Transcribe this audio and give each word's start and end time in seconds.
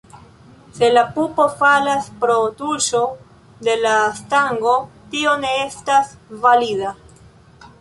Se 0.77 0.87
la 0.93 1.01
pupo 1.17 1.43
falas 1.59 2.07
pro 2.23 2.37
tuŝo 2.61 3.01
de 3.67 3.75
la 3.83 3.93
stango, 4.21 4.73
tio 5.13 5.37
ne 5.45 5.53
estas 5.67 6.11
valida. 6.47 6.97